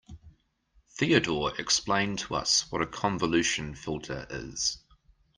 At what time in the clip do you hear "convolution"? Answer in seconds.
2.87-3.75